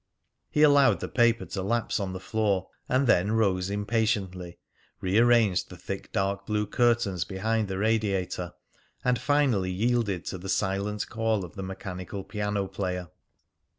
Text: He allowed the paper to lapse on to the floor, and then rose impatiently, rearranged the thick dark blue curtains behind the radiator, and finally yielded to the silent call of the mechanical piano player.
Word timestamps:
He 0.49 0.63
allowed 0.63 0.99
the 0.99 1.07
paper 1.07 1.45
to 1.45 1.61
lapse 1.61 1.99
on 1.99 2.07
to 2.07 2.13
the 2.13 2.19
floor, 2.19 2.69
and 2.89 3.05
then 3.05 3.33
rose 3.33 3.69
impatiently, 3.69 4.57
rearranged 4.99 5.69
the 5.69 5.77
thick 5.77 6.11
dark 6.11 6.47
blue 6.47 6.65
curtains 6.65 7.23
behind 7.23 7.67
the 7.67 7.77
radiator, 7.77 8.53
and 9.05 9.19
finally 9.21 9.69
yielded 9.69 10.25
to 10.25 10.39
the 10.39 10.49
silent 10.49 11.07
call 11.07 11.45
of 11.45 11.53
the 11.55 11.61
mechanical 11.61 12.23
piano 12.23 12.65
player. 12.65 13.09